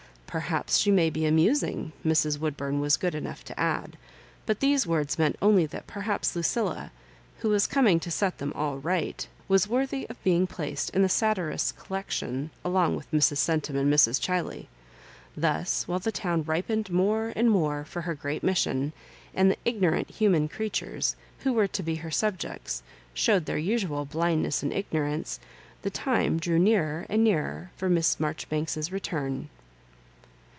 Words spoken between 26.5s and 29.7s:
nearer and nearer for Miss Maijoribanks's return.